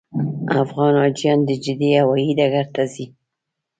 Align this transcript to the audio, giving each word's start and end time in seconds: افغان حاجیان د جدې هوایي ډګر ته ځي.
افغان 0.63 0.93
حاجیان 1.01 1.39
د 1.45 1.51
جدې 1.63 1.89
هوایي 2.01 2.31
ډګر 2.37 2.65
ته 2.75 2.83
ځي. 2.93 3.05